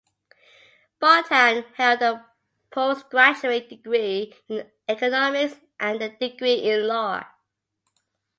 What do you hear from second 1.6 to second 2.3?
held a